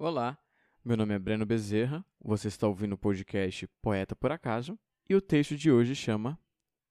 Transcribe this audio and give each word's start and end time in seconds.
Olá, 0.00 0.38
meu 0.84 0.96
nome 0.96 1.12
é 1.12 1.18
Breno 1.18 1.44
Bezerra, 1.44 2.04
você 2.20 2.46
está 2.46 2.68
ouvindo 2.68 2.92
o 2.92 2.96
podcast 2.96 3.66
Poeta 3.82 4.14
por 4.14 4.30
Acaso 4.30 4.78
e 5.10 5.14
o 5.16 5.20
texto 5.20 5.56
de 5.56 5.72
hoje 5.72 5.92
chama 5.96 6.38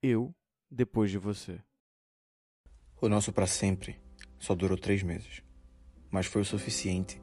Eu 0.00 0.32
Depois 0.70 1.10
de 1.10 1.18
Você. 1.18 1.60
O 3.00 3.08
nosso 3.08 3.32
para 3.32 3.48
sempre 3.48 4.00
só 4.38 4.54
durou 4.54 4.78
três 4.78 5.02
meses, 5.02 5.42
mas 6.12 6.26
foi 6.26 6.42
o 6.42 6.44
suficiente 6.44 7.20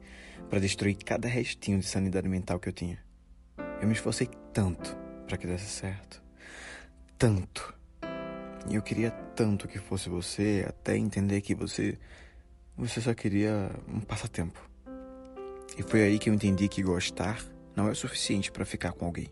para 0.50 0.60
destruir 0.60 0.96
cada 0.96 1.26
restinho 1.26 1.78
de 1.78 1.86
sanidade 1.86 2.28
mental 2.28 2.60
que 2.60 2.68
eu 2.68 2.74
tinha. 2.74 3.02
Eu 3.80 3.86
me 3.86 3.94
esforcei 3.94 4.28
tanto 4.52 4.94
para 5.26 5.38
que 5.38 5.46
desse 5.46 5.70
certo, 5.70 6.22
tanto. 7.16 7.74
E 8.70 8.74
eu 8.74 8.82
queria 8.82 9.10
tanto 9.34 9.66
que 9.66 9.78
fosse 9.78 10.10
você, 10.10 10.62
até 10.68 10.94
entender 10.98 11.40
que 11.40 11.54
você 11.54 11.98
você 12.76 13.00
só 13.00 13.14
queria 13.14 13.70
um 13.88 14.00
passatempo. 14.00 14.69
E 15.76 15.82
foi 15.82 16.02
aí 16.02 16.18
que 16.18 16.28
eu 16.28 16.34
entendi 16.34 16.68
que 16.68 16.82
gostar 16.82 17.42
não 17.74 17.88
é 17.88 17.92
o 17.92 17.96
suficiente 17.96 18.50
para 18.50 18.64
ficar 18.64 18.92
com 18.92 19.06
alguém. 19.06 19.28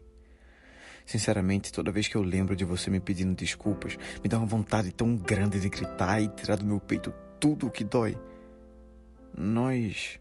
Sinceramente, 1.05 1.73
toda 1.73 1.91
vez 1.91 2.07
que 2.07 2.17
eu 2.17 2.23
lembro 2.23 2.55
de 2.55 2.65
você 2.65 2.91
me 2.91 3.01
pedindo 3.01 3.35
desculpas, 3.35 3.97
me 4.23 4.29
dá 4.29 4.37
uma 4.37 4.47
vontade 4.47 4.93
tão 4.93 5.17
grande 5.17 5.59
de 5.59 5.69
gritar 5.69 6.21
e 6.21 6.29
tirar 6.29 6.57
do 6.57 6.67
meu 6.67 6.79
peito 6.79 7.13
tudo 7.41 7.67
o 7.67 7.71
que 7.71 7.83
dói. 7.83 8.17
Nós 9.37 10.21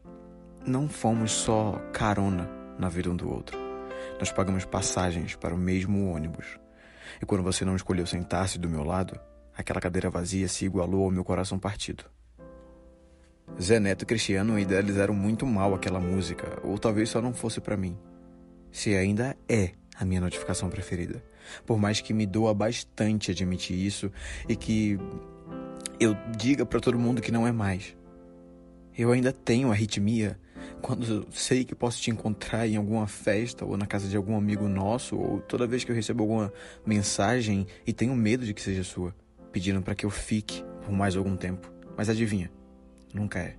não 0.66 0.88
fomos 0.88 1.32
só 1.32 1.74
carona 1.92 2.50
na 2.80 2.88
vida 2.88 3.10
um 3.10 3.16
do 3.16 3.30
outro. 3.30 3.58
Nós 4.20 4.32
pagamos 4.32 4.64
passagens 4.66 5.36
para 5.36 5.54
o 5.54 5.58
mesmo 5.58 6.10
ônibus. 6.10 6.58
E 7.22 7.26
quando 7.26 7.44
você 7.44 7.66
não 7.66 7.76
escolheu 7.76 8.06
sentar-se 8.06 8.58
do 8.58 8.70
meu 8.70 8.84
lado, 8.84 9.20
aquela 9.56 9.82
cadeira 9.82 10.10
vazia 10.10 10.48
se 10.48 10.66
igualou 10.66 11.04
ao 11.04 11.12
meu 11.12 11.24
coração 11.24 11.60
partido. 11.60 12.06
Zé 13.62 13.80
Neto 13.80 14.04
e 14.04 14.06
Cristiano 14.06 14.60
idealizaram 14.60 15.14
muito 15.14 15.46
mal 15.46 15.74
aquela 15.74 16.00
música, 16.00 16.60
ou 16.64 16.78
talvez 16.78 17.10
só 17.10 17.22
não 17.22 17.34
fosse 17.34 17.60
para 17.60 17.76
mim. 17.76 17.98
Se 18.72 18.96
ainda 18.96 19.36
é 19.50 19.72
a 20.00 20.06
minha 20.06 20.22
notificação 20.22 20.70
preferida. 20.70 21.24
Por 21.66 21.80
mais 21.80 22.00
que 22.02 22.14
me 22.14 22.26
doa 22.26 22.54
bastante 22.54 23.32
admitir 23.32 23.76
isso 23.76 24.12
e 24.48 24.56
que 24.56 25.00
eu 26.00 26.16
diga 26.38 26.66
para 26.66 26.80
todo 26.80 27.00
mundo 27.00 27.22
que 27.22 27.32
não 27.32 27.48
é 27.48 27.52
mais. 27.52 27.96
Eu 28.96 29.12
ainda 29.12 29.32
tenho 29.32 29.72
arritmia 29.72 30.40
quando 30.82 31.28
sei 31.32 31.66
que 31.66 31.74
posso 31.74 32.00
te 32.00 32.12
encontrar 32.12 32.68
em 32.68 32.76
alguma 32.76 33.08
festa 33.08 33.66
ou 33.66 33.76
na 33.76 33.88
casa 33.88 34.08
de 34.08 34.16
algum 34.16 34.38
amigo 34.38 34.68
nosso, 34.68 35.18
ou 35.18 35.40
toda 35.42 35.66
vez 35.66 35.84
que 35.84 35.92
eu 35.92 35.96
recebo 35.96 36.24
alguma 36.24 36.54
mensagem 36.86 37.66
e 37.86 37.94
tenho 37.94 38.16
medo 38.16 38.46
de 38.46 38.54
que 38.54 38.62
seja 38.62 38.84
sua, 38.84 39.16
pedindo 39.52 39.82
para 39.82 39.96
que 39.96 40.06
eu 40.06 40.10
fique 40.10 40.64
por 40.86 40.92
mais 40.92 41.16
algum 41.16 41.36
tempo. 41.36 41.72
Mas 41.96 42.10
adivinha, 42.10 42.52
nunca 43.14 43.40
é. 43.40 43.56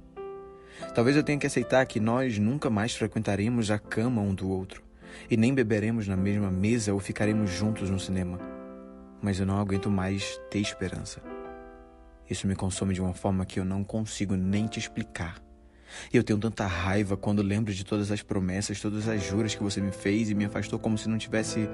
Talvez 0.94 1.16
eu 1.16 1.22
tenha 1.22 1.38
que 1.38 1.46
aceitar 1.46 1.84
que 1.86 1.98
nós 1.98 2.38
nunca 2.38 2.70
mais 2.70 2.94
frequentaremos 2.94 3.70
a 3.70 3.78
cama 3.78 4.22
um 4.22 4.34
do 4.34 4.48
outro 4.48 4.82
e 5.30 5.36
nem 5.36 5.54
beberemos 5.54 6.06
na 6.06 6.16
mesma 6.16 6.50
mesa 6.50 6.92
ou 6.92 7.00
ficaremos 7.00 7.50
juntos 7.50 7.90
no 7.90 7.98
cinema. 7.98 8.38
Mas 9.20 9.40
eu 9.40 9.46
não 9.46 9.58
aguento 9.58 9.90
mais 9.90 10.40
ter 10.50 10.60
esperança. 10.60 11.20
Isso 12.30 12.46
me 12.46 12.54
consome 12.54 12.94
de 12.94 13.00
uma 13.00 13.14
forma 13.14 13.44
que 13.44 13.58
eu 13.58 13.64
não 13.64 13.82
consigo 13.82 14.36
nem 14.36 14.66
te 14.66 14.78
explicar. 14.78 15.42
Eu 16.12 16.22
tenho 16.22 16.38
tanta 16.38 16.66
raiva 16.66 17.16
quando 17.16 17.42
lembro 17.42 17.72
de 17.72 17.84
todas 17.84 18.10
as 18.12 18.22
promessas, 18.22 18.80
todas 18.80 19.08
as 19.08 19.22
juras 19.22 19.54
que 19.54 19.62
você 19.62 19.80
me 19.80 19.90
fez 19.90 20.30
e 20.30 20.34
me 20.34 20.44
afastou 20.44 20.78
como 20.78 20.98
se 20.98 21.08
não 21.08 21.16
tivesse. 21.16 21.68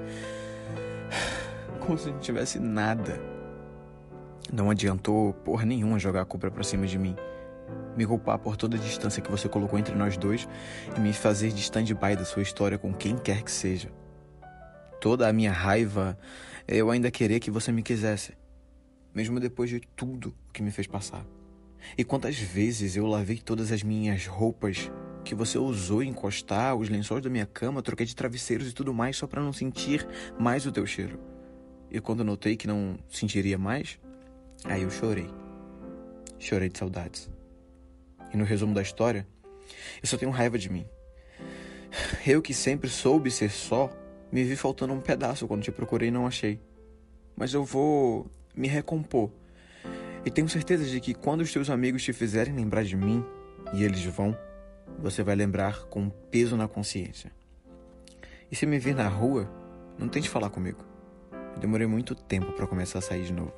como 1.85 1.97
se 1.97 2.09
não 2.09 2.19
tivesse 2.19 2.57
nada. 2.57 3.19
Não 4.51 4.69
adiantou 4.69 5.33
porra 5.33 5.65
nenhuma 5.65 5.99
jogar 5.99 6.21
a 6.21 6.25
culpa 6.25 6.49
pra 6.49 6.63
cima 6.63 6.87
de 6.87 6.97
mim. 6.97 7.15
Me 7.95 8.05
culpar 8.05 8.37
por 8.39 8.57
toda 8.57 8.77
a 8.77 8.79
distância 8.79 9.21
que 9.21 9.31
você 9.31 9.47
colocou 9.47 9.79
entre 9.79 9.95
nós 9.95 10.17
dois 10.17 10.47
e 10.95 10.99
me 10.99 11.13
fazer 11.13 11.51
de 11.51 11.61
stand-by 11.61 12.15
da 12.15 12.25
sua 12.25 12.41
história 12.41 12.77
com 12.77 12.93
quem 12.93 13.17
quer 13.17 13.41
que 13.43 13.51
seja. 13.51 13.91
Toda 14.99 15.27
a 15.27 15.33
minha 15.33 15.51
raiva 15.51 16.17
é 16.67 16.75
eu 16.75 16.89
ainda 16.89 17.11
querer 17.11 17.39
que 17.39 17.51
você 17.51 17.71
me 17.71 17.83
quisesse, 17.83 18.33
mesmo 19.13 19.39
depois 19.39 19.69
de 19.69 19.79
tudo 19.95 20.33
que 20.51 20.63
me 20.63 20.71
fez 20.71 20.87
passar. 20.87 21.25
E 21.97 22.03
quantas 22.03 22.37
vezes 22.37 22.95
eu 22.95 23.05
lavei 23.05 23.37
todas 23.37 23.71
as 23.71 23.83
minhas 23.83 24.25
roupas 24.25 24.91
que 25.23 25.35
você 25.35 25.57
usou 25.57 26.03
encostar, 26.03 26.75
os 26.75 26.89
lençóis 26.89 27.23
da 27.23 27.29
minha 27.29 27.45
cama, 27.45 27.81
troquei 27.81 28.05
de 28.05 28.15
travesseiros 28.15 28.69
e 28.69 28.73
tudo 28.73 28.93
mais 28.93 29.17
só 29.17 29.27
para 29.27 29.41
não 29.41 29.53
sentir 29.53 30.07
mais 30.39 30.65
o 30.65 30.71
teu 30.71 30.85
cheiro. 30.85 31.19
E 31.89 31.99
quando 31.99 32.23
notei 32.23 32.55
que 32.55 32.67
não 32.67 32.97
sentiria 33.09 33.57
mais, 33.57 33.99
aí 34.63 34.83
eu 34.83 34.89
chorei. 34.89 35.29
Chorei 36.39 36.69
de 36.69 36.77
saudades. 36.77 37.29
E 38.35 38.37
no 38.37 38.43
resumo 38.43 38.73
da 38.73 38.81
história, 38.81 39.25
eu 40.03 40.07
só 40.09 40.17
tenho 40.17 40.29
raiva 40.29 40.57
de 40.57 40.69
mim. 40.69 40.85
Eu 42.27 42.41
que 42.41 42.53
sempre 42.53 42.89
soube 42.89 43.31
ser 43.31 43.49
só, 43.49 43.89
me 44.29 44.43
vi 44.43 44.57
faltando 44.57 44.91
um 44.91 44.99
pedaço 44.99 45.47
quando 45.47 45.63
te 45.63 45.71
procurei 45.71 46.09
e 46.09 46.11
não 46.11 46.27
achei. 46.27 46.59
Mas 47.33 47.53
eu 47.53 47.63
vou 47.63 48.29
me 48.53 48.67
recompor. 48.67 49.31
E 50.25 50.29
tenho 50.29 50.49
certeza 50.49 50.83
de 50.83 50.99
que 50.99 51.13
quando 51.13 51.39
os 51.39 51.53
teus 51.53 51.69
amigos 51.69 52.03
te 52.03 52.11
fizerem 52.11 52.53
lembrar 52.53 52.83
de 52.83 52.97
mim, 52.97 53.23
e 53.73 53.85
eles 53.85 54.03
vão, 54.03 54.37
você 54.99 55.23
vai 55.23 55.35
lembrar 55.35 55.85
com 55.85 56.01
um 56.01 56.09
peso 56.09 56.57
na 56.57 56.67
consciência. 56.67 57.31
E 58.51 58.55
se 58.55 58.65
me 58.65 58.77
vir 58.77 58.95
na 58.95 59.07
rua, 59.07 59.49
não 59.97 60.09
tente 60.09 60.29
falar 60.29 60.49
comigo. 60.49 60.83
Eu 61.53 61.59
demorei 61.61 61.87
muito 61.87 62.13
tempo 62.13 62.51
para 62.51 62.67
começar 62.67 62.99
a 62.99 63.01
sair 63.01 63.23
de 63.23 63.31
novo. 63.31 63.53